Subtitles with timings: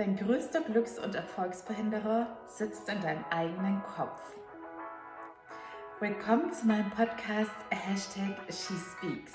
[0.00, 4.22] Dein größter Glücks- und Erfolgsverhinderer sitzt in deinem eigenen Kopf.
[6.00, 9.34] Willkommen zu meinem Podcast Hashtag SheSpeaks.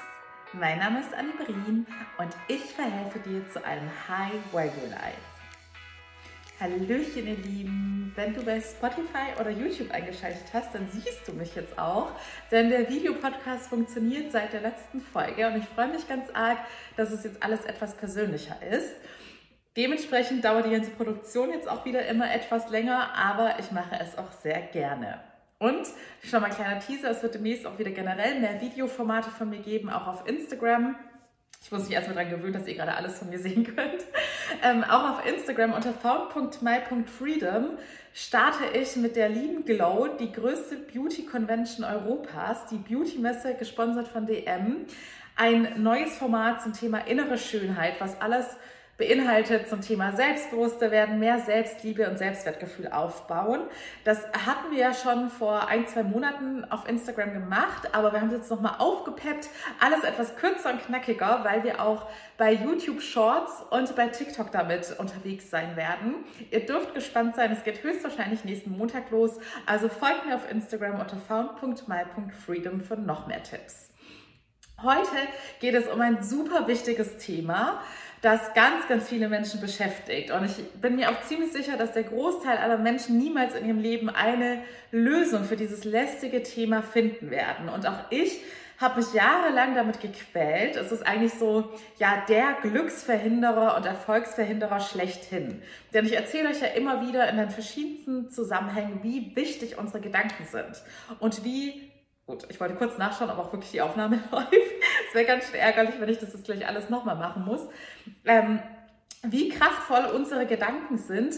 [0.54, 1.86] Mein Name ist Annie Brien
[2.18, 5.22] und ich verhelfe dir zu einem High Value Life.
[6.60, 8.12] Hallöchen, ihr Lieben!
[8.16, 12.10] Wenn du bei Spotify oder YouTube eingeschaltet hast, dann siehst du mich jetzt auch,
[12.50, 16.58] denn der Videopodcast funktioniert seit der letzten Folge und ich freue mich ganz arg,
[16.98, 18.96] dass es jetzt alles etwas persönlicher ist.
[19.78, 24.18] Dementsprechend dauert die ganze Produktion jetzt auch wieder immer etwas länger, aber ich mache es
[24.18, 25.20] auch sehr gerne.
[25.60, 25.88] Und
[26.24, 29.60] schon mal ein kleiner Teaser, es wird demnächst auch wieder generell mehr Videoformate von mir
[29.60, 30.96] geben, auch auf Instagram.
[31.62, 34.06] Ich muss mich erstmal daran gewöhnen, dass ihr gerade alles von mir sehen könnt.
[34.64, 37.78] Ähm, auch auf Instagram unter found.my.freedom
[38.14, 44.08] starte ich mit der lieben Glow, die größte Beauty Convention Europas, die Beauty Messe, gesponsert
[44.08, 44.86] von DM.
[45.36, 48.46] Ein neues Format zum Thema innere Schönheit, was alles
[48.98, 53.62] beinhaltet zum Thema Selbstbewusster werden, mehr Selbstliebe und Selbstwertgefühl aufbauen.
[54.04, 58.30] Das hatten wir ja schon vor ein, zwei Monaten auf Instagram gemacht, aber wir haben
[58.30, 62.08] es jetzt nochmal aufgepeppt, alles etwas kürzer und knackiger, weil wir auch
[62.38, 66.16] bei YouTube Shorts und bei TikTok damit unterwegs sein werden.
[66.52, 71.00] Ihr dürft gespannt sein, es geht höchstwahrscheinlich nächsten Montag los, also folgt mir auf Instagram
[71.00, 73.92] unter found.my.freedom für noch mehr Tipps.
[74.84, 75.16] Heute
[75.62, 77.82] geht es um ein super wichtiges Thema,
[78.26, 80.32] das ganz, ganz viele Menschen beschäftigt.
[80.32, 83.80] Und ich bin mir auch ziemlich sicher, dass der Großteil aller Menschen niemals in ihrem
[83.80, 87.70] Leben eine Lösung für dieses lästige Thema finden werden.
[87.70, 88.40] Und auch ich
[88.80, 90.76] habe mich jahrelang damit gequält.
[90.76, 95.62] Es ist eigentlich so, ja, der Glücksverhinderer und Erfolgsverhinderer schlechthin.
[95.94, 100.46] Denn ich erzähle euch ja immer wieder in den verschiedensten Zusammenhängen, wie wichtig unsere Gedanken
[100.46, 100.82] sind
[101.20, 101.92] und wie
[102.28, 104.50] Gut, ich wollte kurz nachschauen, ob auch wirklich die Aufnahme läuft.
[105.16, 107.62] Wäre ganz schön ärgerlich, wenn ich das jetzt gleich alles nochmal machen muss.
[108.26, 108.60] Ähm,
[109.24, 111.36] wie kraftvoll unsere Gedanken sind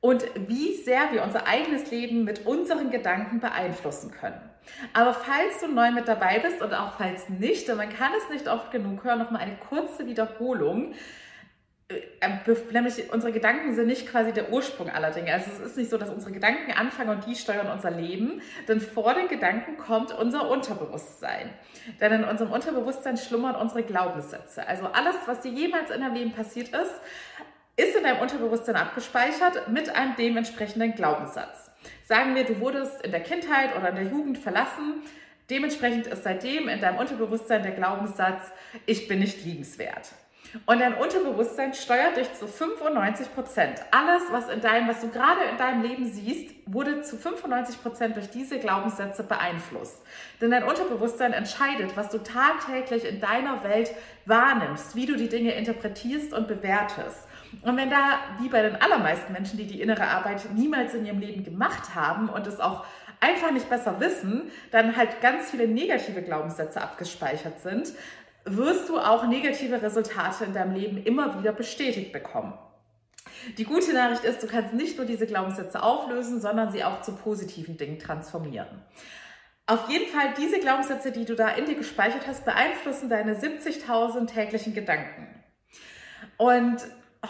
[0.00, 4.40] und wie sehr wir unser eigenes Leben mit unseren Gedanken beeinflussen können.
[4.94, 8.32] Aber falls du neu mit dabei bist und auch falls nicht, und man kann es
[8.32, 10.94] nicht oft genug hören, nochmal eine kurze Wiederholung.
[12.20, 15.32] Äh, nämlich unsere Gedanken sind nicht quasi der Ursprung aller Dinge.
[15.32, 18.80] Also es ist nicht so, dass unsere Gedanken anfangen und die steuern unser Leben, denn
[18.80, 21.50] vor den Gedanken kommt unser Unterbewusstsein.
[22.00, 24.66] Denn in unserem Unterbewusstsein schlummern unsere Glaubenssätze.
[24.66, 26.94] Also alles, was dir jemals in deinem Leben passiert ist,
[27.76, 31.70] ist in deinem Unterbewusstsein abgespeichert mit einem dementsprechenden Glaubenssatz.
[32.04, 35.02] Sagen wir, du wurdest in der Kindheit oder in der Jugend verlassen,
[35.48, 38.52] dementsprechend ist seitdem in deinem Unterbewusstsein der Glaubenssatz,
[38.86, 40.12] ich bin nicht liebenswert.
[40.66, 43.80] Und dein Unterbewusstsein steuert dich zu 95 Prozent.
[43.90, 48.16] Alles, was in deinem, was du gerade in deinem Leben siehst, wurde zu 95 Prozent
[48.16, 50.02] durch diese Glaubenssätze beeinflusst.
[50.40, 53.92] Denn dein Unterbewusstsein entscheidet, was du tagtäglich in deiner Welt
[54.26, 57.28] wahrnimmst, wie du die Dinge interpretierst und bewertest.
[57.62, 61.20] Und wenn da, wie bei den allermeisten Menschen, die die innere Arbeit niemals in ihrem
[61.20, 62.84] Leben gemacht haben und es auch
[63.20, 67.92] einfach nicht besser wissen, dann halt ganz viele negative Glaubenssätze abgespeichert sind,
[68.44, 72.54] wirst du auch negative Resultate in deinem Leben immer wieder bestätigt bekommen.
[73.58, 77.12] Die gute Nachricht ist, du kannst nicht nur diese Glaubenssätze auflösen, sondern sie auch zu
[77.12, 78.82] positiven Dingen transformieren.
[79.66, 84.26] Auf jeden Fall, diese Glaubenssätze, die du da in dir gespeichert hast, beeinflussen deine 70.000
[84.26, 85.28] täglichen Gedanken.
[86.36, 86.78] Und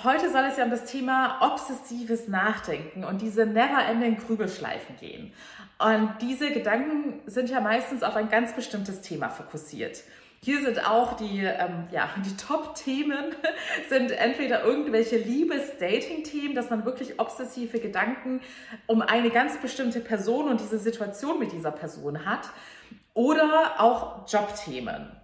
[0.02, 5.32] heute soll es ja um das Thema obsessives Nachdenken und diese never-ending Grübelschleifen gehen.
[5.78, 10.02] Und diese Gedanken sind ja meistens auf ein ganz bestimmtes Thema fokussiert.
[10.44, 13.36] Hier sind auch die, ähm, ja, die Top-Themen,
[13.88, 18.40] sind entweder irgendwelche Liebes-Dating-Themen, dass man wirklich obsessive Gedanken
[18.86, 22.50] um eine ganz bestimmte Person und diese Situation mit dieser Person hat,
[23.14, 25.21] oder auch Jobthemen.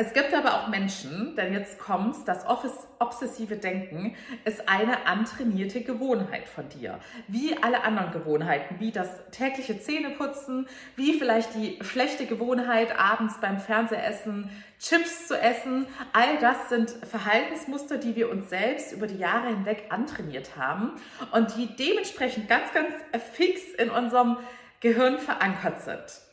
[0.00, 4.16] Es gibt aber auch Menschen, denn jetzt kommt's, das obsessive Denken
[4.46, 7.00] ist eine antrainierte Gewohnheit von dir.
[7.28, 10.66] Wie alle anderen Gewohnheiten, wie das tägliche Zähneputzen,
[10.96, 15.86] wie vielleicht die schlechte Gewohnheit, abends beim Fernsehessen Chips zu essen.
[16.14, 20.92] All das sind Verhaltensmuster, die wir uns selbst über die Jahre hinweg antrainiert haben
[21.32, 22.94] und die dementsprechend ganz, ganz
[23.34, 24.38] fix in unserem
[24.80, 26.29] Gehirn verankert sind.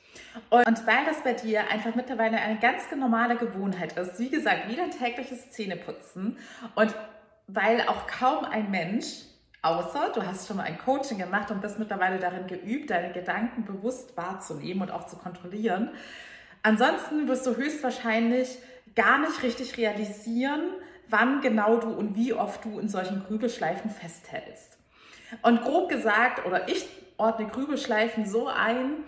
[0.50, 4.76] Und weil das bei dir einfach mittlerweile eine ganz normale Gewohnheit ist, wie gesagt, wie
[4.76, 6.38] dein tägliches Zähneputzen
[6.76, 6.96] und
[7.48, 9.24] weil auch kaum ein Mensch,
[9.62, 13.66] außer du hast schon mal ein Coaching gemacht und bist mittlerweile darin geübt, deine Gedanken
[13.66, 15.92] bewusst wahrzunehmen und auch zu kontrollieren,
[16.64, 18.58] ansonsten wirst du höchstwahrscheinlich
[18.96, 20.62] gar nicht richtig realisieren,
[21.10, 24.78] wann genau du und wie oft du in solchen Grübelschleifen festhältst.
[25.42, 26.88] Und grob gesagt, oder ich
[27.18, 29.04] ordne Grübelschleifen so ein,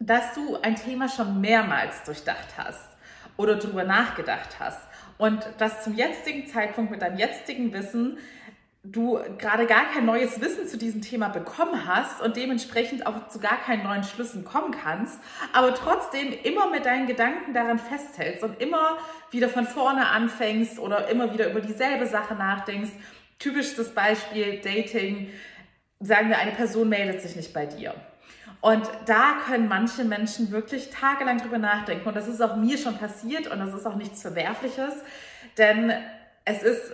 [0.00, 2.96] dass du ein Thema schon mehrmals durchdacht hast
[3.36, 4.80] oder darüber nachgedacht hast
[5.18, 8.18] und dass zum jetzigen Zeitpunkt mit deinem jetzigen Wissen
[8.84, 13.40] du gerade gar kein neues Wissen zu diesem Thema bekommen hast und dementsprechend auch zu
[13.40, 15.20] gar keinen neuen Schlüssen kommen kannst,
[15.52, 18.96] aber trotzdem immer mit deinen Gedanken daran festhältst und immer
[19.30, 22.92] wieder von vorne anfängst oder immer wieder über dieselbe Sache nachdenkst.
[23.38, 25.30] Typisches Beispiel Dating.
[26.00, 27.94] Sagen wir, eine Person meldet sich nicht bei dir.
[28.60, 32.08] Und da können manche Menschen wirklich tagelang drüber nachdenken.
[32.08, 34.94] Und das ist auch mir schon passiert und das ist auch nichts Verwerfliches,
[35.56, 35.92] denn
[36.44, 36.92] es ist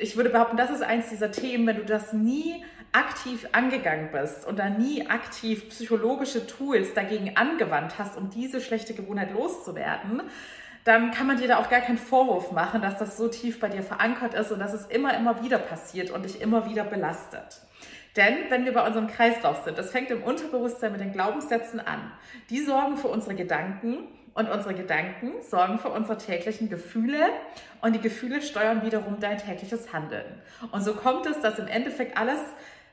[0.00, 4.46] ich würde behaupten, das ist eins dieser Themen, wenn du das nie aktiv angegangen bist
[4.46, 10.22] und da nie aktiv psychologische Tools dagegen angewandt hast, um diese schlechte Gewohnheit loszuwerden,
[10.84, 13.68] dann kann man dir da auch gar keinen Vorwurf machen, dass das so tief bei
[13.68, 17.60] dir verankert ist und dass es immer, immer wieder passiert und dich immer wieder belastet.
[18.16, 22.12] Denn wenn wir bei unserem Kreislauf sind, das fängt im Unterbewusstsein mit den Glaubenssätzen an.
[22.48, 27.28] Die sorgen für unsere Gedanken und unsere Gedanken sorgen für unsere täglichen Gefühle
[27.82, 30.26] und die Gefühle steuern wiederum dein tägliches Handeln.
[30.72, 32.40] Und so kommt es, dass im Endeffekt alles,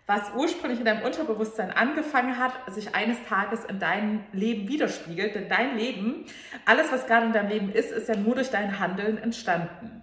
[0.08, 5.36] was ursprünglich in deinem Unterbewusstsein angefangen hat, sich eines Tages in deinem Leben widerspiegelt.
[5.36, 6.26] Denn dein Leben,
[6.66, 10.02] alles, was gerade in deinem Leben ist, ist ja nur durch dein Handeln entstanden.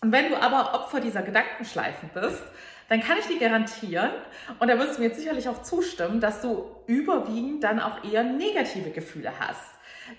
[0.00, 2.42] Und wenn du aber Opfer dieser Gedankenschleifen bist,
[2.88, 4.10] dann kann ich dir garantieren,
[4.58, 8.22] und da wirst du mir jetzt sicherlich auch zustimmen, dass du überwiegend dann auch eher
[8.22, 9.72] negative Gefühle hast.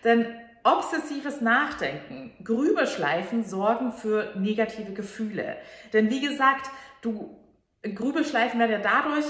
[0.04, 0.26] Denn
[0.64, 5.56] obsessives Nachdenken, Grübelschleifen sorgen für negative Gefühle.
[5.94, 6.70] Denn wie gesagt,
[7.02, 7.38] du
[7.84, 9.26] Grübelschleifen werden ja dadurch,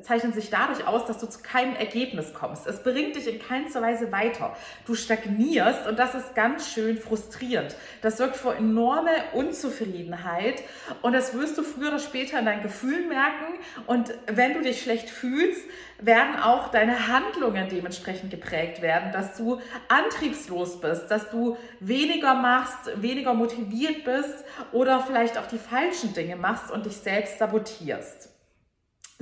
[0.00, 2.66] zeichnen sich dadurch aus, dass du zu keinem Ergebnis kommst.
[2.66, 4.56] Es bringt dich in keinster Weise weiter.
[4.86, 7.76] Du stagnierst und das ist ganz schön frustrierend.
[8.00, 10.62] Das sorgt für enorme Unzufriedenheit
[11.02, 13.58] und das wirst du früher oder später in deinen Gefühlen merken.
[13.86, 15.62] Und wenn du dich schlecht fühlst,
[16.00, 22.90] werden auch deine Handlungen dementsprechend geprägt werden, dass du antriebslos bist, dass du weniger machst,
[23.00, 28.31] weniger motiviert bist oder vielleicht auch die falschen Dinge machst und dich selbst sabotierst.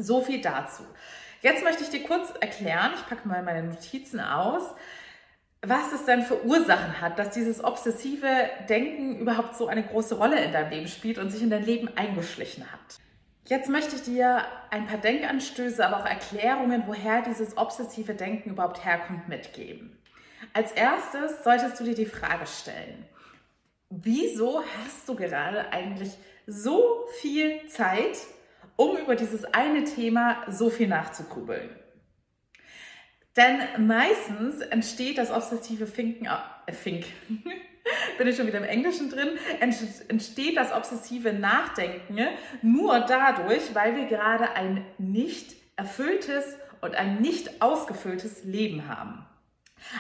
[0.03, 0.83] So viel dazu.
[1.43, 4.75] Jetzt möchte ich dir kurz erklären, ich packe mal meine Notizen aus,
[5.63, 10.43] was es denn für Ursachen hat, dass dieses obsessive Denken überhaupt so eine große Rolle
[10.43, 12.99] in deinem Leben spielt und sich in dein Leben eingeschlichen hat.
[13.47, 18.85] Jetzt möchte ich dir ein paar Denkanstöße, aber auch Erklärungen, woher dieses obsessive Denken überhaupt
[18.85, 19.99] herkommt, mitgeben.
[20.53, 23.05] Als erstes solltest du dir die Frage stellen,
[23.91, 26.13] wieso hast du gerade eigentlich
[26.47, 28.19] so viel Zeit,
[28.81, 31.69] um über dieses eine Thema so viel nachzugrübeln?
[33.37, 37.05] Denn meistens entsteht das obsessive Finken, äh, Fink,
[38.19, 42.27] bin ich schon wieder im Englischen drin, entsteht das obsessive Nachdenken
[42.63, 49.27] nur dadurch, weil wir gerade ein nicht erfülltes und ein nicht ausgefülltes Leben haben.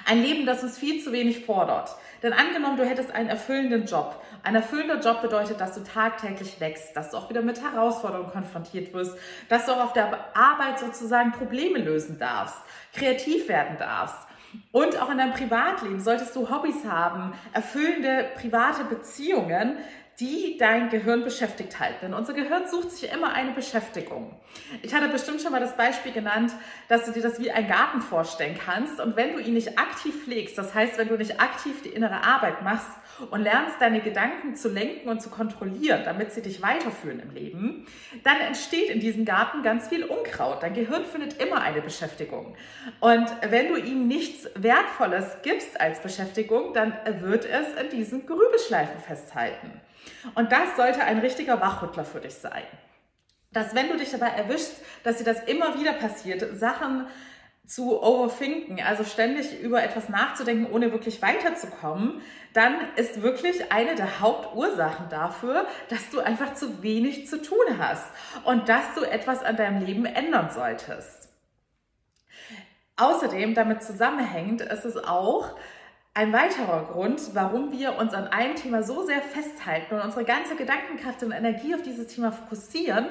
[0.06, 1.96] Ein Leben, das uns viel zu wenig fordert.
[2.22, 4.22] Denn angenommen, du hättest einen erfüllenden Job.
[4.42, 8.92] Ein erfüllender Job bedeutet, dass du tagtäglich wächst, dass du auch wieder mit Herausforderungen konfrontiert
[8.92, 9.16] wirst,
[9.48, 12.58] dass du auch auf der Arbeit sozusagen Probleme lösen darfst,
[12.92, 14.18] kreativ werden darfst.
[14.72, 19.76] Und auch in deinem Privatleben solltest du Hobbys haben, erfüllende private Beziehungen,
[20.20, 21.96] die dein Gehirn beschäftigt halten.
[22.02, 24.34] Denn unser Gehirn sucht sich immer eine Beschäftigung.
[24.82, 26.52] Ich hatte bestimmt schon mal das Beispiel genannt,
[26.88, 29.00] dass du dir das wie ein Garten vorstellen kannst.
[29.00, 32.22] Und wenn du ihn nicht aktiv pflegst, das heißt, wenn du nicht aktiv die innere
[32.22, 32.90] Arbeit machst
[33.30, 37.86] und lernst, deine Gedanken zu lenken und zu kontrollieren, damit sie dich weiterführen im Leben,
[38.22, 40.62] dann entsteht in diesem Garten ganz viel Unkraut.
[40.62, 42.56] Dein Gehirn findet immer eine Beschäftigung.
[43.00, 49.00] Und wenn du ihm nichts Wertvolles gibst als Beschäftigung, dann wird es in diesen Grübelschleifen
[49.00, 49.80] festhalten.
[50.34, 52.64] Und das sollte ein richtiger Wachrüttler für dich sein.
[53.52, 57.06] Dass wenn du dich dabei erwischst, dass dir das immer wieder passiert, Sachen
[57.66, 62.20] zu overthinken, also ständig über etwas nachzudenken, ohne wirklich weiterzukommen,
[62.52, 68.10] dann ist wirklich eine der Hauptursachen dafür, dass du einfach zu wenig zu tun hast
[68.44, 71.28] und dass du etwas an deinem Leben ändern solltest.
[72.96, 75.56] Außerdem damit zusammenhängt ist es auch,
[76.14, 80.56] ein weiterer Grund, warum wir uns an einem Thema so sehr festhalten und unsere ganze
[80.56, 83.06] Gedankenkraft und Energie auf dieses Thema fokussieren,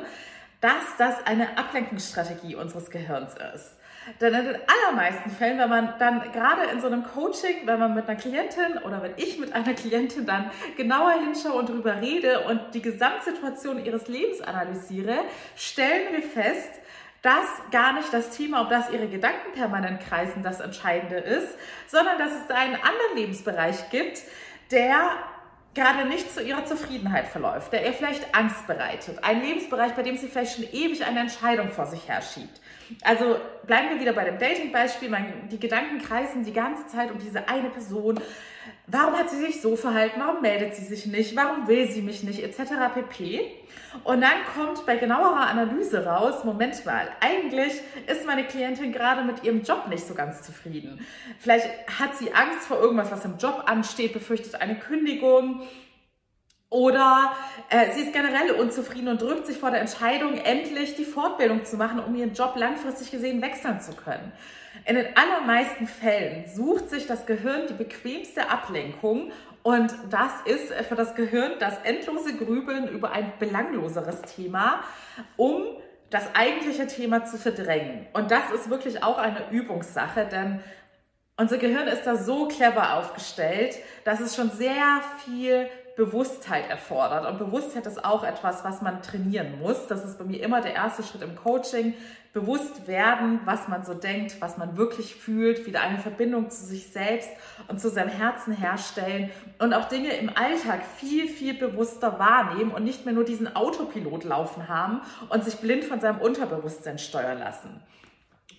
[0.60, 3.78] dass das eine Ablenkungsstrategie unseres Gehirns ist.
[4.20, 7.94] Denn in den allermeisten Fällen, wenn man dann gerade in so einem Coaching, wenn man
[7.94, 12.42] mit einer Klientin oder wenn ich mit einer Klientin dann genauer hinschaue und darüber rede
[12.42, 15.20] und die Gesamtsituation ihres Lebens analysiere,
[15.56, 16.80] stellen wir fest,
[17.22, 21.58] dass gar nicht das Thema, ob das ihre Gedanken permanent kreisen, das Entscheidende ist,
[21.88, 24.22] sondern dass es einen anderen Lebensbereich gibt,
[24.72, 25.12] der
[25.74, 29.24] gerade nicht zu ihrer Zufriedenheit verläuft, der ihr vielleicht Angst bereitet.
[29.24, 32.60] Ein Lebensbereich, bei dem sie vielleicht schon ewig eine Entscheidung vor sich herschiebt.
[33.04, 35.10] Also bleiben wir wieder bei dem Dating-Beispiel.
[35.52, 38.20] Die Gedanken kreisen die ganze Zeit um diese eine Person.
[38.88, 42.24] warum hat sie sich so verhalten, warum meldet sie sich nicht, warum will sie mich
[42.24, 42.74] nicht, etc.
[42.94, 43.52] pp.
[44.04, 47.74] Und dann kommt bei genauerer Analyse raus, Moment mal, eigentlich
[48.08, 51.06] ist meine Klientin gerade mit ihrem Job nicht so ganz zufrieden.
[51.40, 51.68] Vielleicht
[52.00, 55.62] hat sie Angst vor irgendwas, was im Job ansteht, befürchtet eine Kündigung.
[56.70, 57.34] Oder
[57.70, 61.78] äh, sie ist generell unzufrieden und drückt sich vor der Entscheidung, endlich die Fortbildung zu
[61.78, 64.32] machen, um ihren Job langfristig gesehen wechseln zu können.
[64.86, 69.32] In den allermeisten Fällen sucht sich das Gehirn die bequemste Ablenkung
[69.64, 74.82] und das ist für das Gehirn das endlose Grübeln über ein belangloseres Thema,
[75.38, 75.64] um
[76.12, 78.08] das eigentliche Thema zu verdrängen.
[78.14, 80.62] Und das ist wirklich auch eine Übungssache, denn
[81.36, 85.70] unser Gehirn ist da so clever aufgestellt, dass es schon sehr viel
[86.00, 87.30] Bewusstheit erfordert.
[87.30, 89.86] Und Bewusstheit ist auch etwas, was man trainieren muss.
[89.88, 91.94] Das ist bei mir immer der erste Schritt im Coaching.
[92.32, 96.88] Bewusst werden, was man so denkt, was man wirklich fühlt, wieder eine Verbindung zu sich
[96.88, 97.30] selbst
[97.68, 99.30] und zu seinem Herzen herstellen
[99.60, 104.24] und auch Dinge im Alltag viel, viel bewusster wahrnehmen und nicht mehr nur diesen Autopilot
[104.24, 107.82] laufen haben und sich blind von seinem Unterbewusstsein steuern lassen.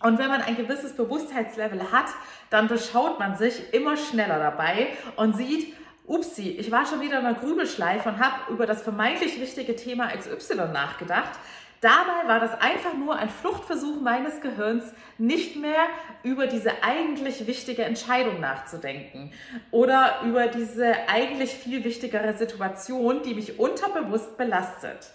[0.03, 2.07] Und wenn man ein gewisses Bewusstheitslevel hat,
[2.51, 5.75] dann beschaut man sich immer schneller dabei und sieht,
[6.11, 10.09] upsi, ich war schon wieder in einer Grübelschleife und habe über das vermeintlich wichtige Thema
[10.09, 11.39] XY nachgedacht.
[11.81, 15.87] Dabei war das einfach nur ein Fluchtversuch meines Gehirns, nicht mehr
[16.23, 19.33] über diese eigentlich wichtige Entscheidung nachzudenken
[19.71, 25.11] oder über diese eigentlich viel wichtigere Situation, die mich unterbewusst belastet.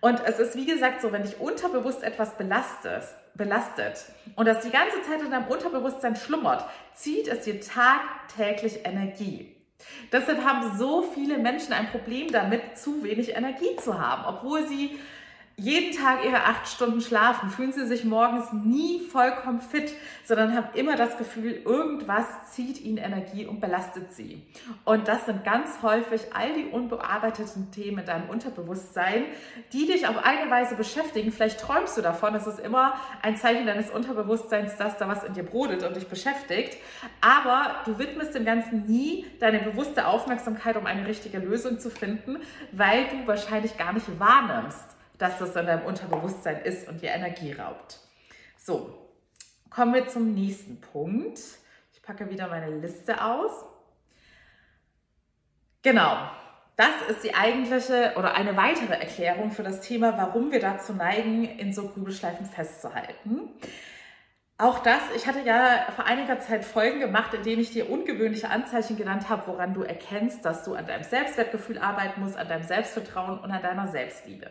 [0.00, 3.02] Und es ist wie gesagt so, wenn dich unterbewusst etwas belastet,
[3.34, 6.64] belastet und das die ganze Zeit in deinem Unterbewusstsein schlummert,
[6.94, 9.57] zieht es dir tagtäglich Energie.
[10.10, 14.98] Deshalb haben so viele Menschen ein Problem damit, zu wenig Energie zu haben, obwohl sie
[15.58, 19.92] jeden Tag ihre acht Stunden schlafen, fühlen sie sich morgens nie vollkommen fit,
[20.24, 24.40] sondern haben immer das Gefühl, irgendwas zieht ihnen Energie und belastet sie.
[24.84, 29.24] Und das sind ganz häufig all die unbearbeiteten Themen in deinem Unterbewusstsein,
[29.72, 31.32] die dich auf eine Weise beschäftigen.
[31.32, 35.34] Vielleicht träumst du davon, es ist immer ein Zeichen deines Unterbewusstseins, dass da was in
[35.34, 36.76] dir brodelt und dich beschäftigt.
[37.20, 42.36] Aber du widmest dem Ganzen nie deine bewusste Aufmerksamkeit, um eine richtige Lösung zu finden,
[42.70, 47.52] weil du wahrscheinlich gar nicht wahrnimmst dass das in deinem Unterbewusstsein ist und dir Energie
[47.52, 47.98] raubt.
[48.56, 48.96] So,
[49.70, 51.38] kommen wir zum nächsten Punkt.
[51.92, 53.64] Ich packe wieder meine Liste aus.
[55.82, 56.16] Genau,
[56.76, 61.44] das ist die eigentliche oder eine weitere Erklärung für das Thema, warum wir dazu neigen,
[61.44, 63.50] in so Grübelschleifen festzuhalten.
[64.58, 68.50] Auch das, ich hatte ja vor einiger Zeit Folgen gemacht, in denen ich dir ungewöhnliche
[68.50, 72.64] Anzeichen genannt habe, woran du erkennst, dass du an deinem Selbstwertgefühl arbeiten musst, an deinem
[72.64, 74.50] Selbstvertrauen und an deiner Selbstliebe.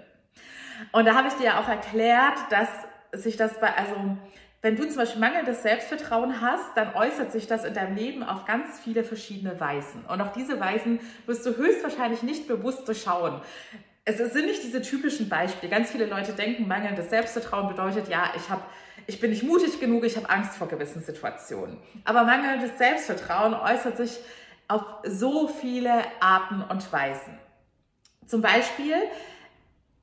[0.91, 2.69] Und da habe ich dir ja auch erklärt, dass
[3.13, 4.17] sich das bei, also
[4.62, 8.46] wenn du zum Beispiel mangelndes Selbstvertrauen hast, dann äußert sich das in deinem Leben auf
[8.46, 10.03] ganz viele verschiedene Weisen.
[10.05, 13.39] Und auch diese Weisen wirst du höchstwahrscheinlich nicht bewusst durchschauen.
[14.03, 15.72] Es sind nicht diese typischen Beispiele.
[15.72, 18.69] Ganz viele Leute denken, mangelndes Selbstvertrauen bedeutet, ja, ich, hab,
[19.05, 21.77] ich bin nicht mutig genug, ich habe Angst vor gewissen Situationen.
[22.03, 24.17] Aber mangelndes Selbstvertrauen äußert sich
[24.67, 27.38] auf so viele Arten und Weisen.
[28.25, 28.96] Zum Beispiel,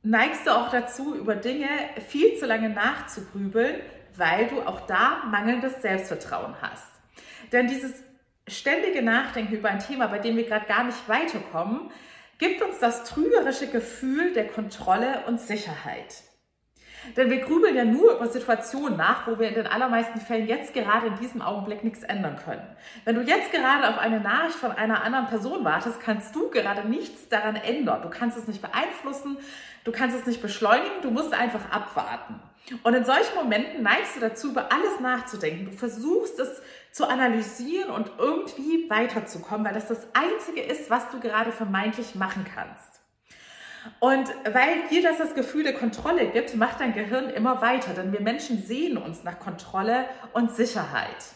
[0.04, 1.68] neigst du auch dazu, über Dinge
[2.08, 3.80] viel zu lange nachzugrübeln,
[4.16, 6.86] weil du auch da mangelndes Selbstvertrauen hast.
[7.50, 7.92] Denn dieses
[8.46, 11.90] ständige Nachdenken über ein Thema, bei dem wir gerade gar nicht weiterkommen,
[12.38, 16.22] gibt uns das trügerische Gefühl der Kontrolle und Sicherheit.
[17.16, 20.74] Denn wir grübeln ja nur über Situationen nach, wo wir in den allermeisten Fällen jetzt
[20.74, 22.66] gerade in diesem Augenblick nichts ändern können.
[23.04, 26.88] Wenn du jetzt gerade auf eine Nachricht von einer anderen Person wartest, kannst du gerade
[26.88, 28.02] nichts daran ändern.
[28.02, 29.36] Du kannst es nicht beeinflussen,
[29.84, 32.40] du kannst es nicht beschleunigen, du musst einfach abwarten.
[32.82, 35.66] Und in solchen Momenten neigst du dazu, über alles nachzudenken.
[35.66, 41.20] Du versuchst es zu analysieren und irgendwie weiterzukommen, weil das das Einzige ist, was du
[41.20, 42.93] gerade vermeintlich machen kannst.
[44.00, 48.12] Und weil dir das das Gefühl der Kontrolle gibt, macht dein Gehirn immer weiter, denn
[48.12, 51.34] wir Menschen sehen uns nach Kontrolle und Sicherheit.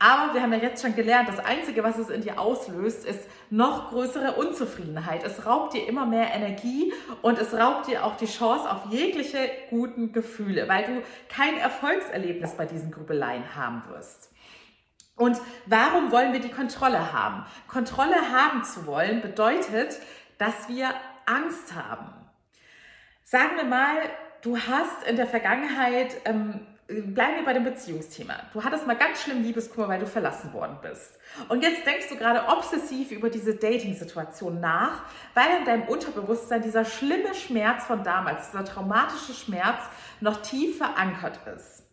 [0.00, 3.28] Aber wir haben ja jetzt schon gelernt, das Einzige, was es in dir auslöst, ist
[3.50, 5.22] noch größere Unzufriedenheit.
[5.22, 6.92] Es raubt dir immer mehr Energie
[7.22, 9.38] und es raubt dir auch die Chance auf jegliche
[9.70, 14.32] guten Gefühle, weil du kein Erfolgserlebnis bei diesen Grübeleien haben wirst.
[15.14, 17.44] Und warum wollen wir die Kontrolle haben?
[17.66, 19.98] Kontrolle haben zu wollen bedeutet,
[20.38, 20.90] dass wir
[21.28, 22.12] Angst haben.
[23.22, 23.96] Sagen wir mal,
[24.42, 29.22] du hast in der Vergangenheit, ähm, bleiben wir bei dem Beziehungsthema, du hattest mal ganz
[29.22, 31.18] schlimm Liebeskummer, weil du verlassen worden bist.
[31.48, 35.02] Und jetzt denkst du gerade obsessiv über diese Dating-Situation nach,
[35.34, 39.82] weil in deinem Unterbewusstsein dieser schlimme Schmerz von damals, dieser traumatische Schmerz
[40.20, 41.87] noch tief verankert ist.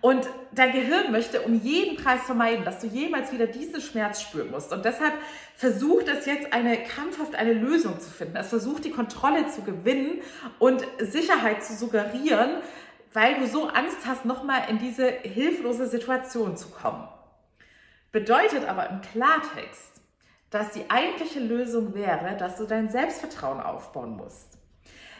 [0.00, 4.50] Und dein Gehirn möchte um jeden Preis vermeiden, dass du jemals wieder diesen Schmerz spüren
[4.50, 4.72] musst.
[4.72, 5.14] Und deshalb
[5.54, 8.36] versucht es jetzt eine krampfhaft eine Lösung zu finden.
[8.36, 10.20] Es versucht die Kontrolle zu gewinnen
[10.58, 12.62] und Sicherheit zu suggerieren,
[13.12, 17.08] weil du so Angst hast, nochmal in diese hilflose Situation zu kommen.
[18.12, 20.00] Bedeutet aber im Klartext,
[20.50, 24.58] dass die eigentliche Lösung wäre, dass du dein Selbstvertrauen aufbauen musst.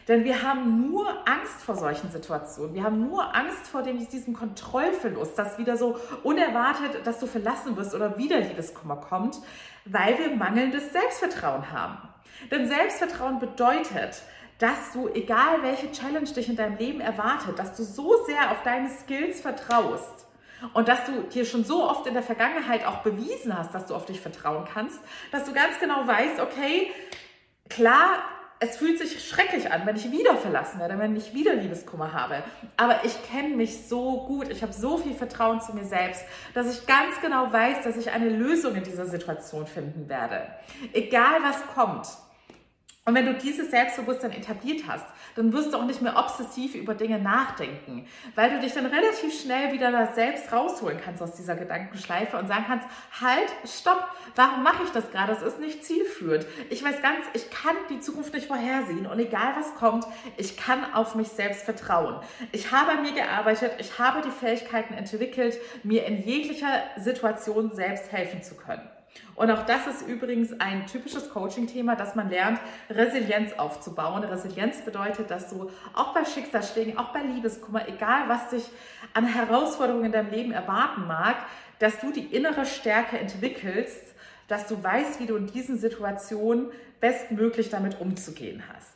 [0.09, 2.75] Denn wir haben nur Angst vor solchen Situationen.
[2.75, 7.77] Wir haben nur Angst vor dem, diesem Kontrollverlust, dass wieder so unerwartet, dass du verlassen
[7.77, 9.39] wirst oder wieder Liebeskummer kommt,
[9.85, 11.99] weil wir mangelndes Selbstvertrauen haben.
[12.51, 14.23] Denn Selbstvertrauen bedeutet,
[14.59, 18.63] dass du, egal welche Challenge dich in deinem Leben erwartet, dass du so sehr auf
[18.63, 20.27] deine Skills vertraust
[20.73, 23.95] und dass du dir schon so oft in der Vergangenheit auch bewiesen hast, dass du
[23.95, 24.99] auf dich vertrauen kannst,
[25.33, 26.91] dass du ganz genau weißt, okay,
[27.69, 28.23] klar,
[28.59, 32.43] es fühlt sich schrecklich an, wenn ich wieder verlassen werde, wenn ich wieder Liebeskummer habe.
[32.77, 36.73] Aber ich kenne mich so gut, ich habe so viel Vertrauen zu mir selbst, dass
[36.73, 40.47] ich ganz genau weiß, dass ich eine Lösung in dieser Situation finden werde.
[40.93, 42.07] Egal was kommt.
[43.05, 46.95] Und wenn du dieses Selbstbewusstsein etabliert hast, dann wirst du auch nicht mehr obsessiv über
[46.95, 51.55] Dinge nachdenken, weil du dich dann relativ schnell wieder da selbst rausholen kannst aus dieser
[51.55, 52.87] Gedankenschleife und sagen kannst,
[53.21, 55.33] halt, stopp, warum mache ich das gerade?
[55.33, 56.47] Das ist nicht zielführend.
[56.71, 60.95] Ich weiß ganz, ich kann die Zukunft nicht vorhersehen und egal was kommt, ich kann
[60.95, 62.21] auf mich selbst vertrauen.
[62.53, 68.11] Ich habe an mir gearbeitet, ich habe die Fähigkeiten entwickelt, mir in jeglicher Situation selbst
[68.11, 68.96] helfen zu können.
[69.35, 72.59] Und auch das ist übrigens ein typisches Coaching-Thema, dass man lernt,
[72.89, 74.25] Resilienz aufzubauen.
[74.25, 78.65] Resilienz bedeutet, dass du auch bei Schicksalsschlägen, auch bei Liebeskummer, egal was dich
[79.13, 81.37] an Herausforderungen in deinem Leben erwarten mag,
[81.79, 84.15] dass du die innere Stärke entwickelst,
[84.49, 86.71] dass du weißt, wie du in diesen Situationen
[87.01, 88.96] bestmöglich damit umzugehen hast.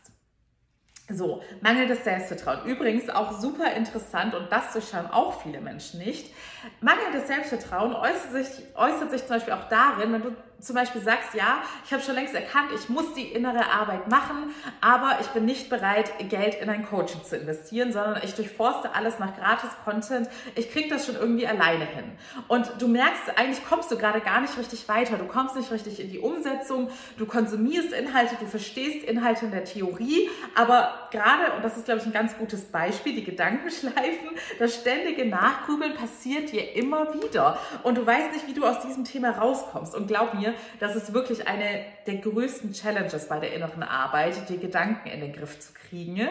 [1.12, 2.64] So, mangelndes Selbstvertrauen.
[2.67, 6.33] Übrigens auch super interessant und das durchschauen auch viele Menschen nicht.
[6.81, 11.35] Mangelndes Selbstvertrauen äußert sich, äußert sich zum Beispiel auch darin, wenn du zum Beispiel sagst,
[11.35, 15.45] ja, ich habe schon längst erkannt, ich muss die innere Arbeit machen, aber ich bin
[15.45, 20.29] nicht bereit, Geld in ein Coaching zu investieren, sondern ich durchforste alles nach Gratis-Content.
[20.55, 22.05] Ich kriege das schon irgendwie alleine hin.
[22.49, 25.16] Und du merkst, eigentlich kommst du gerade gar nicht richtig weiter.
[25.16, 26.90] Du kommst nicht richtig in die Umsetzung.
[27.16, 32.01] Du konsumierst Inhalte, du verstehst Inhalte in der Theorie, aber gerade, und das ist, glaube
[32.01, 37.59] ich, ein ganz gutes Beispiel, die Gedankenschleifen, das ständige Nachgrübeln passiert dir immer wieder.
[37.83, 39.94] Und du weißt nicht, wie du aus diesem Thema rauskommst.
[39.94, 44.59] Und glaub mir, das ist wirklich eine der größten Challenges bei der inneren Arbeit, die
[44.59, 46.29] Gedanken in den Griff zu kriegen.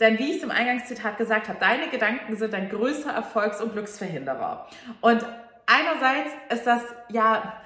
[0.00, 3.72] Denn wie ich es im Eingangszitat gesagt habe, deine Gedanken sind dein größter Erfolgs- und
[3.72, 4.68] Glücksverhinderer.
[5.00, 5.24] Und
[5.66, 7.60] einerseits ist das ja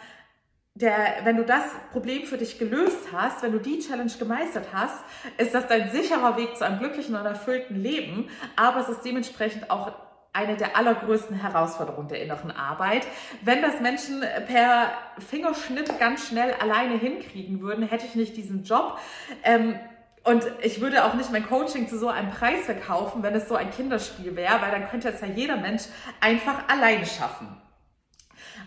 [0.76, 5.02] der, wenn du das Problem für dich gelöst hast, wenn du die Challenge gemeistert hast,
[5.38, 8.28] ist das dein sicherer Weg zu einem glücklichen und erfüllten Leben.
[8.56, 10.05] Aber es ist dementsprechend auch
[10.36, 13.06] eine der allergrößten Herausforderungen der inneren Arbeit.
[13.42, 18.98] Wenn das Menschen per Fingerschnitt ganz schnell alleine hinkriegen würden, hätte ich nicht diesen Job.
[19.42, 19.78] Ähm,
[20.24, 23.54] und ich würde auch nicht mein Coaching zu so einem Preis verkaufen, wenn es so
[23.54, 25.84] ein Kinderspiel wäre, weil dann könnte es ja jeder Mensch
[26.20, 27.56] einfach alleine schaffen.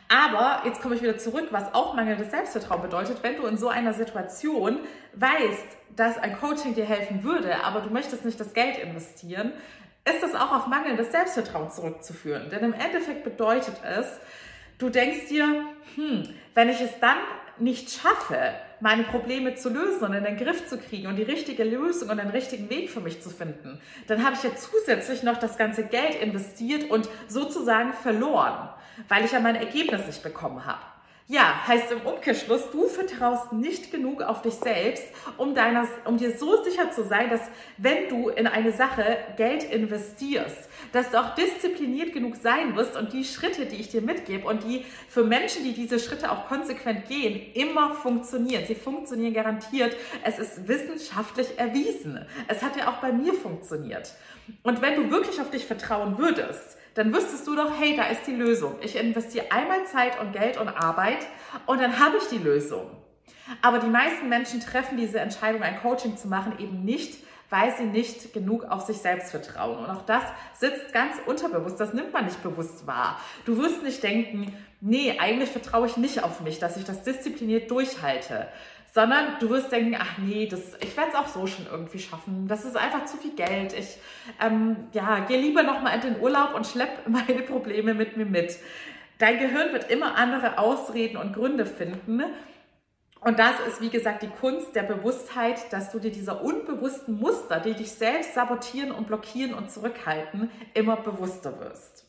[0.08, 3.70] Aber jetzt komme ich wieder zurück, was auch mangelndes Selbstvertrauen bedeutet, wenn du in so
[3.70, 4.80] einer Situation
[5.14, 9.54] weißt, dass ein Coaching dir helfen würde, aber du möchtest nicht das Geld investieren,
[10.06, 12.50] ist das auch auf mangelndes Selbstvertrauen zurückzuführen.
[12.50, 14.20] Denn im Endeffekt bedeutet es,
[14.78, 17.18] du denkst dir, hm, wenn ich es dann
[17.60, 21.64] nicht schaffe, meine Probleme zu lösen und in den Griff zu kriegen und die richtige
[21.64, 25.38] Lösung und den richtigen Weg für mich zu finden, dann habe ich ja zusätzlich noch
[25.38, 28.70] das ganze Geld investiert und sozusagen verloren,
[29.10, 30.82] weil ich ja mein Ergebnis nicht bekommen habe.
[31.32, 35.04] Ja, heißt im Umkehrschluss, du vertraust nicht genug auf dich selbst,
[35.38, 37.42] um, deiner, um dir so sicher zu sein, dass
[37.78, 43.14] wenn du in eine Sache Geld investierst, dass du auch diszipliniert genug sein wirst und
[43.14, 47.08] die Schritte, die ich dir mitgebe und die für Menschen, die diese Schritte auch konsequent
[47.08, 48.64] gehen, immer funktionieren.
[48.66, 49.96] Sie funktionieren garantiert.
[50.24, 52.26] Es ist wissenschaftlich erwiesen.
[52.48, 54.16] Es hat ja auch bei mir funktioniert.
[54.64, 58.28] Und wenn du wirklich auf dich vertrauen würdest, dann wüsstest du doch, hey, da ist
[58.28, 58.76] die Lösung.
[58.82, 61.26] Ich investiere einmal Zeit und Geld und Arbeit
[61.66, 62.92] und dann habe ich die Lösung.
[63.62, 67.86] Aber die meisten Menschen treffen diese Entscheidung, ein Coaching zu machen, eben nicht, weil sie
[67.86, 69.78] nicht genug auf sich selbst vertrauen.
[69.80, 73.18] Und auch das sitzt ganz unterbewusst, das nimmt man nicht bewusst wahr.
[73.46, 77.72] Du wirst nicht denken, nee, eigentlich vertraue ich nicht auf mich, dass ich das diszipliniert
[77.72, 78.50] durchhalte
[78.94, 82.48] sondern du wirst denken, ach nee, das, ich werde es auch so schon irgendwie schaffen.
[82.48, 83.74] Das ist einfach zu viel Geld.
[83.74, 83.98] Ich
[84.42, 88.58] ähm, ja, gehe lieber nochmal in den Urlaub und schlepp meine Probleme mit mir mit.
[89.20, 92.24] Dein Gehirn wird immer andere Ausreden und Gründe finden.
[93.22, 97.60] Und das ist, wie gesagt, die Kunst der Bewusstheit, dass du dir dieser unbewussten Muster,
[97.60, 102.06] die dich selbst sabotieren und blockieren und zurückhalten, immer bewusster wirst.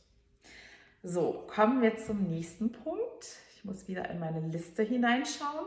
[1.03, 3.27] So, kommen wir zum nächsten Punkt.
[3.57, 5.67] Ich muss wieder in meine Liste hineinschauen.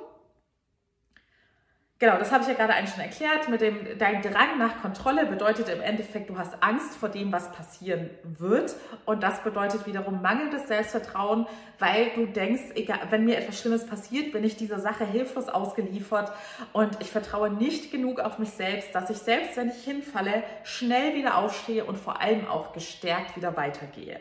[2.03, 3.47] Genau, das habe ich ja gerade eigentlich schon erklärt.
[3.47, 7.49] Mit dem, dein Drang nach Kontrolle bedeutet im Endeffekt, du hast Angst vor dem, was
[7.53, 8.75] passieren wird.
[9.05, 11.47] Und das bedeutet wiederum mangelndes Selbstvertrauen,
[11.79, 16.33] weil du denkst, egal, wenn mir etwas Schlimmes passiert, bin ich dieser Sache hilflos ausgeliefert.
[16.73, 21.15] Und ich vertraue nicht genug auf mich selbst, dass ich selbst, wenn ich hinfalle, schnell
[21.15, 24.19] wieder aufstehe und vor allem auch gestärkt wieder weitergehe.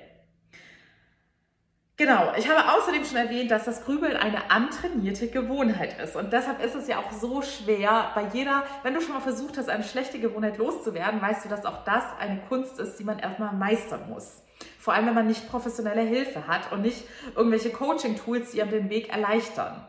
[2.02, 6.16] Genau, ich habe außerdem schon erwähnt, dass das Grübeln eine antrainierte Gewohnheit ist.
[6.16, 9.56] Und deshalb ist es ja auch so schwer, bei jeder, wenn du schon mal versucht
[9.56, 13.20] hast, eine schlechte Gewohnheit loszuwerden, weißt du, dass auch das eine Kunst ist, die man
[13.20, 14.42] erstmal meistern muss.
[14.80, 17.04] Vor allem, wenn man nicht professionelle Hilfe hat und nicht
[17.36, 19.86] irgendwelche Coaching-Tools, die einem den Weg erleichtern.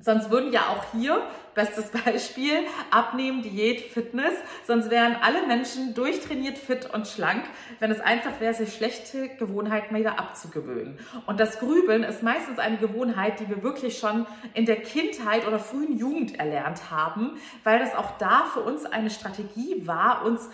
[0.00, 1.22] Sonst würden ja auch hier,
[1.54, 4.34] bestes Beispiel, Abnehmen, Diät, Fitness,
[4.66, 7.44] sonst wären alle Menschen durchtrainiert, fit und schlank,
[7.78, 10.98] wenn es einfach wäre, sich schlechte Gewohnheiten wieder abzugewöhnen.
[11.26, 15.60] Und das Grübeln ist meistens eine Gewohnheit, die wir wirklich schon in der Kindheit oder
[15.60, 20.50] frühen Jugend erlernt haben, weil das auch da für uns eine Strategie war, uns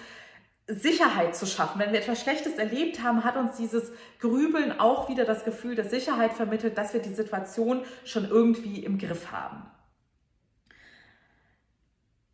[0.71, 1.81] Sicherheit zu schaffen.
[1.81, 5.85] Wenn wir etwas Schlechtes erlebt haben, hat uns dieses Grübeln auch wieder das Gefühl der
[5.85, 9.67] Sicherheit vermittelt, dass wir die Situation schon irgendwie im Griff haben.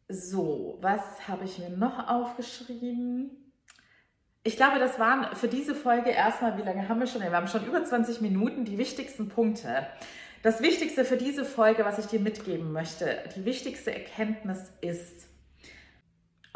[0.08, 3.30] So, was habe ich mir noch aufgeschrieben?
[4.44, 7.22] Ich glaube, das waren für diese Folge erstmal, wie lange haben wir schon?
[7.22, 9.86] Wir haben schon über 20 Minuten, die wichtigsten Punkte.
[10.42, 15.26] Das Wichtigste für diese Folge, was ich dir mitgeben möchte, die wichtigste Erkenntnis ist,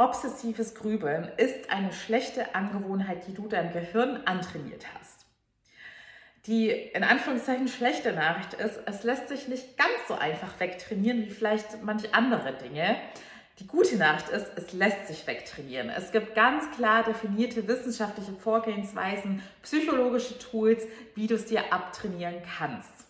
[0.01, 5.27] Obsessives Grübeln ist eine schlechte Angewohnheit, die du deinem Gehirn antrainiert hast.
[6.47, 11.31] Die in Anführungszeichen schlechte Nachricht ist, es lässt sich nicht ganz so einfach wegtrainieren wie
[11.31, 12.97] vielleicht manche andere Dinge.
[13.59, 15.91] Die gute Nachricht ist, es lässt sich wegtrainieren.
[15.91, 20.83] Es gibt ganz klar definierte wissenschaftliche Vorgehensweisen, psychologische Tools,
[21.15, 23.05] wie du es dir abtrainieren kannst.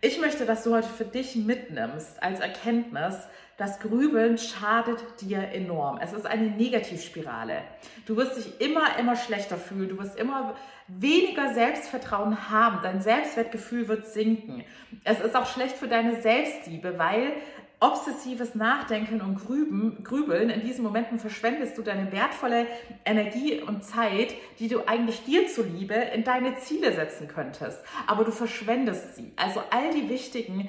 [0.00, 3.16] Ich möchte, dass du heute für dich mitnimmst als Erkenntnis,
[3.58, 5.98] das Grübeln schadet dir enorm.
[6.00, 7.62] Es ist eine Negativspirale.
[8.06, 9.88] Du wirst dich immer, immer schlechter fühlen.
[9.88, 10.54] Du wirst immer
[10.86, 12.78] weniger Selbstvertrauen haben.
[12.84, 14.62] Dein Selbstwertgefühl wird sinken.
[15.02, 17.32] Es ist auch schlecht für deine Selbstliebe, weil
[17.80, 22.66] obsessives Nachdenken und Grüben, Grübeln, in diesen Momenten verschwendest du deine wertvolle
[23.04, 27.80] Energie und Zeit, die du eigentlich dir zuliebe in deine Ziele setzen könntest.
[28.06, 29.32] Aber du verschwendest sie.
[29.36, 30.68] Also all die wichtigen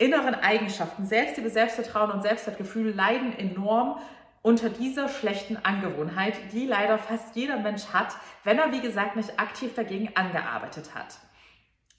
[0.00, 4.00] inneren Eigenschaften, Selbstliebe, Selbstvertrauen und Selbstwertgefühl leiden enorm
[4.42, 9.38] unter dieser schlechten Angewohnheit, die leider fast jeder Mensch hat, wenn er, wie gesagt, nicht
[9.38, 11.18] aktiv dagegen angearbeitet hat.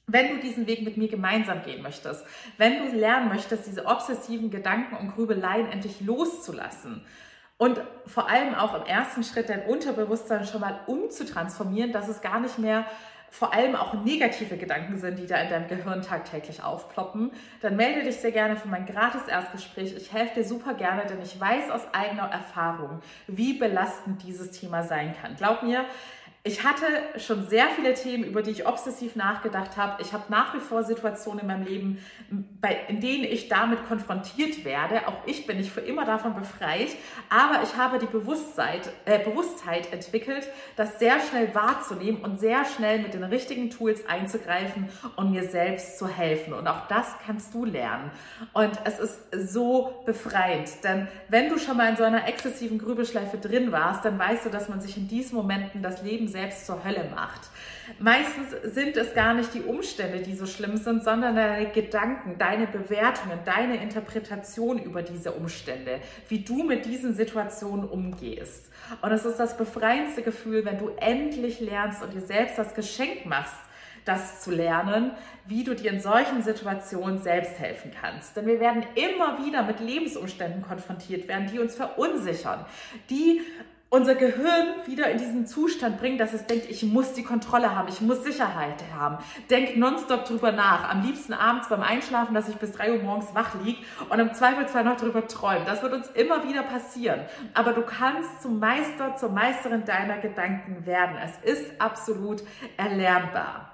[0.08, 2.26] Wenn du diesen Weg mit mir gemeinsam gehen möchtest,
[2.58, 7.06] wenn du lernen möchtest, diese obsessiven Gedanken und Grübeleien endlich loszulassen
[7.60, 12.40] und vor allem auch im ersten Schritt dein Unterbewusstsein schon mal umzutransformieren, dass es gar
[12.40, 12.88] nicht mehr
[13.32, 18.04] vor allem auch negative Gedanken sind, die da in deinem Gehirn tagtäglich aufploppen, dann melde
[18.04, 19.96] dich sehr gerne für mein gratis Erstgespräch.
[19.96, 24.84] Ich helfe dir super gerne, denn ich weiß aus eigener Erfahrung, wie belastend dieses Thema
[24.84, 25.38] sein kann.
[25.38, 25.86] Glaub mir,
[26.43, 26.86] ich hatte
[27.17, 30.01] schon sehr viele Themen, über die ich obsessiv nachgedacht habe.
[30.01, 31.99] Ich habe nach wie vor Situationen in meinem Leben,
[32.60, 35.08] bei, in denen ich damit konfrontiert werde.
[35.08, 36.95] Auch ich bin nicht für immer davon befreit.
[37.30, 43.04] Aber ich habe die Bewusstheit, äh, Bewusstheit entwickelt, das sehr schnell wahrzunehmen und sehr schnell
[43.04, 46.54] mit den richtigen Tools einzugreifen und mir selbst zu helfen.
[46.54, 48.10] Und auch das kannst du lernen.
[48.54, 50.69] Und es ist so befreiend.
[50.84, 54.49] Denn wenn du schon mal in so einer exzessiven Grübelschleife drin warst, dann weißt du,
[54.49, 57.41] dass man sich in diesen Momenten das Leben selbst zur Hölle macht.
[58.00, 62.67] Meistens sind es gar nicht die Umstände, die so schlimm sind, sondern deine Gedanken, deine
[62.67, 68.70] Bewertungen, deine Interpretation über diese Umstände, wie du mit diesen Situationen umgehst.
[69.02, 73.26] Und es ist das befreiendste Gefühl, wenn du endlich lernst und dir selbst das Geschenk
[73.26, 73.56] machst,
[74.06, 75.12] das zu lernen,
[75.46, 78.36] wie du dir in solchen Situationen selbst helfen kannst.
[78.36, 82.65] Denn wir werden immer wieder mit Lebensumständen konfrontiert werden, die uns verunsichern,
[83.10, 83.41] die
[83.91, 87.89] unser Gehirn wieder in diesen Zustand bringen, dass es denkt, ich muss die Kontrolle haben,
[87.89, 89.17] ich muss Sicherheit haben.
[89.49, 90.89] Denk nonstop drüber nach.
[90.89, 94.34] Am liebsten abends beim Einschlafen, dass ich bis drei Uhr morgens wach liege und im
[94.34, 95.65] Zweifelsfall noch drüber träume.
[95.65, 97.19] Das wird uns immer wieder passieren.
[97.54, 101.17] Aber du kannst zum Meister, zur Meisterin deiner Gedanken werden.
[101.21, 102.43] Es ist absolut
[102.77, 103.71] erlernbar.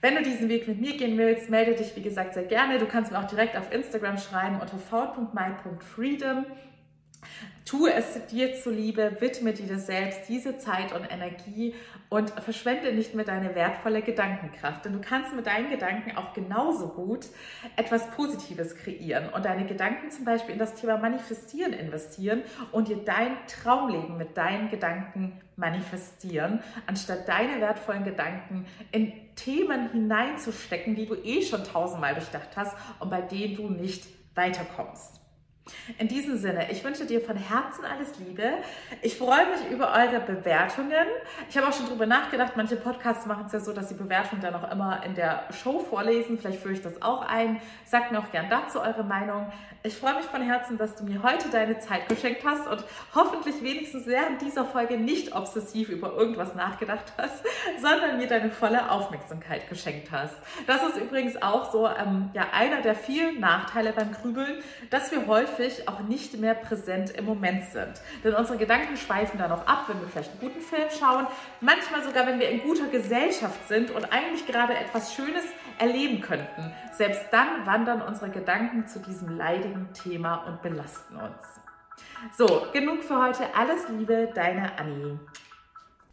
[0.00, 2.78] Wenn du diesen Weg mit mir gehen willst, melde dich, wie gesagt, sehr gerne.
[2.78, 6.46] Du kannst mir auch direkt auf Instagram schreiben unter v.my.freedom.
[7.64, 11.74] Tu es dir zuliebe, widme dir selbst diese Zeit und Energie
[12.08, 14.86] und verschwende nicht mehr deine wertvolle Gedankenkraft.
[14.86, 17.26] Denn du kannst mit deinen Gedanken auch genauso gut
[17.76, 23.04] etwas Positives kreieren und deine Gedanken zum Beispiel in das Thema Manifestieren investieren und dir
[23.04, 31.16] dein Traumleben mit deinen Gedanken manifestieren, anstatt deine wertvollen Gedanken in Themen hineinzustecken, die du
[31.16, 35.17] eh schon tausendmal durchdacht hast und bei denen du nicht weiterkommst.
[35.98, 38.44] In diesem Sinne, ich wünsche dir von Herzen alles Liebe.
[39.02, 41.06] Ich freue mich über eure Bewertungen.
[41.48, 44.42] Ich habe auch schon darüber nachgedacht, manche Podcasts machen es ja so, dass die Bewertungen
[44.42, 46.38] dann auch immer in der Show vorlesen.
[46.38, 47.60] Vielleicht führe ich das auch ein.
[47.84, 49.50] Sagt mir auch gern dazu eure Meinung.
[49.84, 53.62] Ich freue mich von Herzen, dass du mir heute deine Zeit geschenkt hast und hoffentlich
[53.62, 57.44] wenigstens während dieser Folge nicht obsessiv über irgendwas nachgedacht hast,
[57.80, 60.34] sondern mir deine volle Aufmerksamkeit geschenkt hast.
[60.66, 65.26] Das ist übrigens auch so ähm, ja, einer der vielen Nachteile beim Grübeln, dass wir
[65.26, 67.92] häufig auch nicht mehr präsent im Moment sind.
[68.24, 71.26] Denn unsere Gedanken schweifen dann auch ab, wenn wir vielleicht einen guten Film schauen,
[71.60, 75.44] manchmal sogar, wenn wir in guter Gesellschaft sind und eigentlich gerade etwas Schönes
[75.78, 76.72] erleben könnten.
[76.92, 81.60] Selbst dann wandern unsere Gedanken zu diesem leidigen Thema und belasten uns.
[82.36, 83.54] So, genug für heute.
[83.54, 85.18] Alles Liebe, deine Annie.